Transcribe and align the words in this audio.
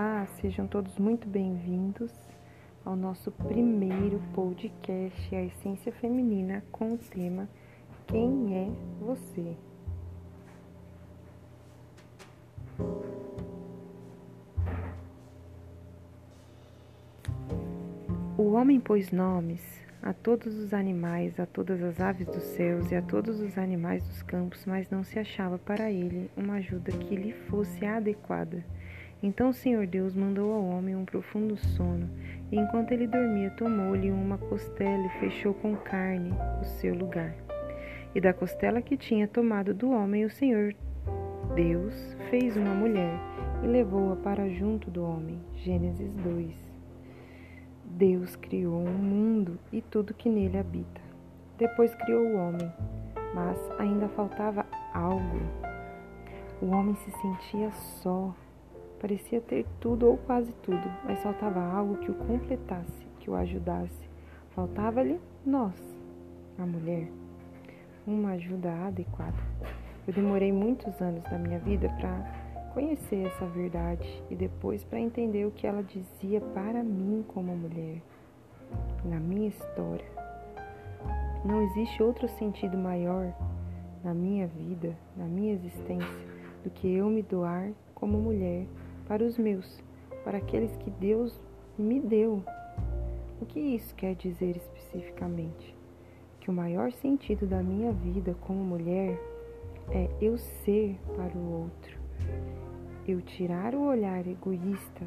Olá, 0.00 0.28
sejam 0.40 0.64
todos 0.68 0.96
muito 0.96 1.26
bem-vindos 1.26 2.12
ao 2.84 2.94
nosso 2.94 3.32
primeiro 3.32 4.22
podcast, 4.32 5.34
A 5.34 5.42
Essência 5.42 5.90
Feminina, 5.90 6.62
com 6.70 6.92
o 6.92 6.98
tema 6.98 7.48
Quem 8.06 8.56
é 8.56 8.70
você? 9.00 9.56
O 18.36 18.52
homem 18.52 18.78
pôs 18.78 19.10
nomes 19.10 19.60
a 20.00 20.12
todos 20.12 20.54
os 20.54 20.72
animais, 20.72 21.40
a 21.40 21.46
todas 21.46 21.82
as 21.82 22.00
aves 22.00 22.28
dos 22.28 22.44
céus 22.44 22.92
e 22.92 22.94
a 22.94 23.02
todos 23.02 23.40
os 23.40 23.58
animais 23.58 24.06
dos 24.06 24.22
campos, 24.22 24.64
mas 24.64 24.88
não 24.90 25.02
se 25.02 25.18
achava 25.18 25.58
para 25.58 25.90
ele 25.90 26.30
uma 26.36 26.54
ajuda 26.54 26.92
que 26.92 27.16
lhe 27.16 27.32
fosse 27.32 27.84
adequada. 27.84 28.64
Então 29.22 29.48
o 29.48 29.52
Senhor 29.52 29.86
Deus 29.86 30.14
mandou 30.14 30.52
ao 30.52 30.64
homem 30.64 30.94
um 30.94 31.04
profundo 31.04 31.56
sono, 31.56 32.08
e 32.52 32.56
enquanto 32.56 32.92
ele 32.92 33.06
dormia, 33.06 33.50
tomou-lhe 33.50 34.10
uma 34.12 34.38
costela 34.38 35.06
e 35.06 35.20
fechou 35.20 35.52
com 35.54 35.74
carne 35.76 36.32
o 36.60 36.64
seu 36.64 36.94
lugar. 36.94 37.34
E 38.14 38.20
da 38.20 38.32
costela 38.32 38.80
que 38.80 38.96
tinha 38.96 39.26
tomado 39.26 39.74
do 39.74 39.90
homem, 39.90 40.24
o 40.24 40.30
Senhor 40.30 40.74
Deus 41.54 42.16
fez 42.30 42.56
uma 42.56 42.74
mulher 42.74 43.18
e 43.64 43.66
levou-a 43.66 44.16
para 44.16 44.48
junto 44.48 44.90
do 44.90 45.02
homem. 45.02 45.40
Gênesis 45.56 46.14
2. 46.14 46.54
Deus 47.84 48.36
criou 48.36 48.80
um 48.80 48.98
mundo 48.98 49.58
e 49.72 49.82
tudo 49.82 50.14
que 50.14 50.28
nele 50.28 50.58
habita. 50.58 51.00
Depois 51.58 51.92
criou 51.96 52.24
o 52.24 52.36
homem, 52.36 52.72
mas 53.34 53.58
ainda 53.80 54.08
faltava 54.10 54.64
algo. 54.94 55.40
O 56.62 56.66
homem 56.66 56.94
se 56.94 57.10
sentia 57.10 57.72
só 57.72 58.32
Parecia 59.00 59.40
ter 59.40 59.64
tudo 59.80 60.08
ou 60.08 60.16
quase 60.18 60.52
tudo, 60.62 60.82
mas 61.04 61.22
faltava 61.22 61.60
algo 61.60 61.98
que 61.98 62.10
o 62.10 62.14
completasse, 62.14 63.06
que 63.20 63.30
o 63.30 63.36
ajudasse. 63.36 64.08
Faltava-lhe 64.50 65.20
nós, 65.46 65.74
a 66.58 66.66
mulher, 66.66 67.08
uma 68.04 68.32
ajuda 68.32 68.72
adequada. 68.86 69.36
Eu 70.06 70.12
demorei 70.12 70.50
muitos 70.52 71.00
anos 71.00 71.22
da 71.24 71.38
minha 71.38 71.60
vida 71.60 71.88
para 72.00 72.70
conhecer 72.74 73.26
essa 73.26 73.46
verdade 73.46 74.22
e 74.30 74.34
depois 74.34 74.82
para 74.84 74.98
entender 74.98 75.46
o 75.46 75.52
que 75.52 75.66
ela 75.66 75.82
dizia 75.82 76.40
para 76.40 76.82
mim 76.82 77.24
como 77.28 77.56
mulher, 77.56 78.02
na 79.04 79.20
minha 79.20 79.48
história. 79.48 80.06
Não 81.44 81.62
existe 81.62 82.02
outro 82.02 82.28
sentido 82.28 82.76
maior 82.76 83.32
na 84.02 84.12
minha 84.12 84.48
vida, 84.48 84.96
na 85.16 85.24
minha 85.24 85.52
existência, 85.52 86.26
do 86.64 86.70
que 86.70 86.92
eu 86.92 87.08
me 87.08 87.22
doar 87.22 87.70
como 87.94 88.18
mulher 88.18 88.66
para 89.08 89.24
os 89.24 89.38
meus, 89.38 89.82
para 90.22 90.38
aqueles 90.38 90.76
que 90.76 90.90
Deus 90.90 91.42
me 91.78 91.98
deu. 91.98 92.44
O 93.40 93.46
que 93.46 93.58
isso 93.58 93.94
quer 93.94 94.14
dizer 94.14 94.56
especificamente? 94.56 95.74
Que 96.40 96.50
o 96.50 96.52
maior 96.52 96.92
sentido 96.92 97.46
da 97.46 97.62
minha 97.62 97.90
vida 97.92 98.36
como 98.42 98.62
mulher 98.62 99.18
é 99.90 100.10
eu 100.20 100.36
ser 100.36 100.98
para 101.16 101.36
o 101.36 101.62
outro, 101.62 101.98
eu 103.06 103.22
tirar 103.22 103.74
o 103.74 103.86
olhar 103.86 104.26
egoísta 104.26 105.06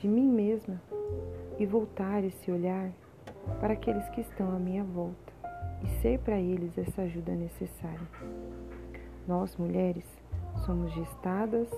de 0.00 0.08
mim 0.08 0.28
mesma 0.28 0.80
e 1.58 1.66
voltar 1.66 2.24
esse 2.24 2.50
olhar 2.50 2.90
para 3.60 3.74
aqueles 3.74 4.08
que 4.10 4.20
estão 4.20 4.50
à 4.54 4.58
minha 4.58 4.84
volta 4.84 5.32
e 5.82 5.88
ser 6.00 6.18
para 6.20 6.40
eles 6.40 6.76
essa 6.78 7.02
ajuda 7.02 7.32
necessária. 7.32 8.08
Nós, 9.26 9.56
mulheres, 9.56 10.06
somos 10.64 10.92
gestadas, 10.92 11.68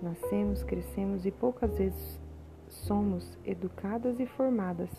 Nascemos, 0.00 0.62
crescemos 0.62 1.24
e 1.24 1.30
poucas 1.30 1.78
vezes 1.78 2.20
somos 2.68 3.38
educadas 3.44 4.20
e 4.20 4.26
formadas 4.26 4.90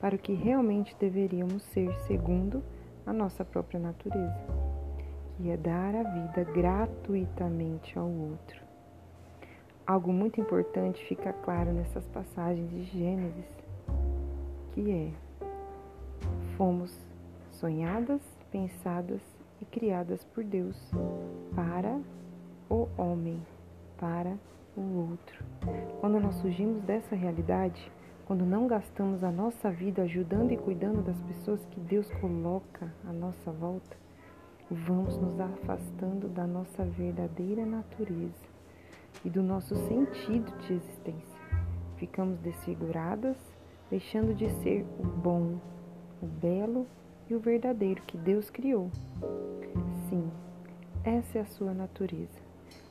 para 0.00 0.14
o 0.14 0.18
que 0.18 0.32
realmente 0.32 0.94
deveríamos 0.98 1.62
ser 1.64 1.92
segundo 2.06 2.62
a 3.06 3.12
nossa 3.12 3.44
própria 3.44 3.80
natureza, 3.80 4.38
que 5.36 5.50
é 5.50 5.56
dar 5.56 5.94
a 5.94 6.02
vida 6.02 6.44
gratuitamente 6.52 7.98
ao 7.98 8.08
outro. 8.08 8.62
Algo 9.86 10.12
muito 10.12 10.40
importante 10.40 11.04
fica 11.06 11.32
claro 11.32 11.72
nessas 11.72 12.06
passagens 12.08 12.70
de 12.70 12.84
Gênesis, 12.84 13.44
que 14.72 14.90
é: 14.90 15.10
fomos 16.56 16.96
sonhadas, 17.50 18.22
pensadas 18.52 19.20
e 19.60 19.64
criadas 19.64 20.24
por 20.24 20.44
Deus 20.44 20.76
para 21.54 22.00
o 22.70 22.88
homem 22.96 23.42
para 23.98 24.36
o 24.76 25.10
outro. 25.10 25.44
Quando 26.00 26.20
nós 26.20 26.34
surgimos 26.36 26.82
dessa 26.82 27.14
realidade, 27.14 27.90
quando 28.26 28.44
não 28.44 28.66
gastamos 28.66 29.22
a 29.22 29.30
nossa 29.30 29.70
vida 29.70 30.02
ajudando 30.02 30.52
e 30.52 30.56
cuidando 30.56 31.02
das 31.02 31.20
pessoas 31.22 31.64
que 31.66 31.80
Deus 31.80 32.10
coloca 32.20 32.92
à 33.06 33.12
nossa 33.12 33.52
volta, 33.52 33.96
vamos 34.70 35.18
nos 35.18 35.38
afastando 35.38 36.28
da 36.28 36.46
nossa 36.46 36.84
verdadeira 36.84 37.66
natureza 37.66 38.54
e 39.24 39.30
do 39.30 39.42
nosso 39.42 39.76
sentido 39.76 40.56
de 40.58 40.74
existência. 40.74 41.40
Ficamos 41.96 42.38
desfiguradas, 42.40 43.36
deixando 43.90 44.34
de 44.34 44.50
ser 44.62 44.84
o 44.98 45.04
bom, 45.04 45.58
o 46.22 46.26
belo 46.26 46.86
e 47.28 47.34
o 47.34 47.40
verdadeiro 47.40 48.02
que 48.02 48.16
Deus 48.16 48.50
criou. 48.50 48.90
Sim, 50.08 50.30
essa 51.04 51.38
é 51.38 51.42
a 51.42 51.46
sua 51.46 51.72
natureza 51.72 52.43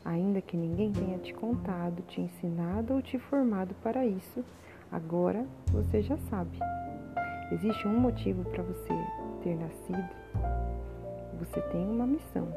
ainda 0.06 0.41
que 0.41 0.58
ninguém 0.58 0.91
tenha 0.91 1.18
te 1.19 1.34
contado, 1.34 2.02
te 2.03 2.22
ensinado 2.22 2.94
ou 2.94 3.02
te 3.02 3.18
formado 3.18 3.74
para 3.81 4.06
isso, 4.06 4.44
agora 4.91 5.46
você 5.72 6.02
já 6.02 6.18
sabe. 6.30 6.59
Existe 7.52 7.88
um 7.88 8.00
motivo 8.00 8.44
para 8.46 8.63
você 8.63 8.94
ter 9.44 9.56
nascido. 9.56 10.09
Você 11.40 11.62
tem 11.72 11.86
uma 11.88 12.08
missão, 12.08 12.47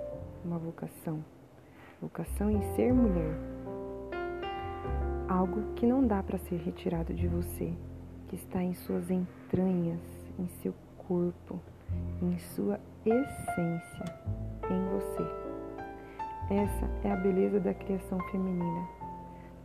uma 0.45 0.59
vocação. 0.59 1.23
Vocação 2.01 2.51
em 2.51 2.63
ser 2.75 2.93
mulher. 2.93 3.35
Algo 5.29 5.75
que 5.75 5.87
não 5.87 6.07
dá 6.07 6.23
para 6.23 6.39
ser 6.39 6.57
retirado 6.57 7.13
de 7.13 7.27
você, 7.27 7.73
que 8.29 8.37
está 8.37 8.63
em 8.63 8.75
suas 8.75 9.11
entranhas, 9.11 10.01
em 10.39 10.47
seu 10.63 10.75
corpo, 11.09 11.61
em 12.23 12.39
sua 12.39 12.79
essência, 13.05 14.05
em 14.71 14.85
você. 14.91 15.46
Essa 16.49 16.89
é 17.03 17.11
a 17.11 17.17
beleza 17.17 17.59
da 17.59 17.75
criação 17.75 18.21
feminina. 18.31 18.89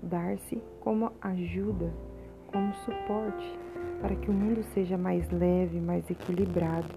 Dar-se 0.01 0.63
como 0.79 1.11
ajuda, 1.21 1.93
como 2.47 2.73
suporte, 2.73 3.59
para 4.01 4.15
que 4.15 4.31
o 4.31 4.33
mundo 4.33 4.63
seja 4.73 4.97
mais 4.97 5.29
leve, 5.29 5.79
mais 5.79 6.09
equilibrado. 6.09 6.87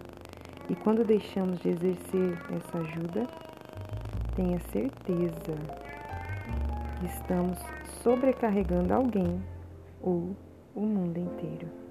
E 0.70 0.74
quando 0.74 1.04
deixamos 1.04 1.60
de 1.60 1.68
exercer 1.68 2.38
essa 2.56 2.78
ajuda, 2.78 3.26
tenha 4.34 4.58
certeza 4.72 5.54
que 6.98 7.06
estamos 7.06 7.58
sobrecarregando 8.02 8.94
alguém 8.94 9.38
ou 10.00 10.34
o 10.74 10.80
mundo 10.80 11.18
inteiro. 11.18 11.83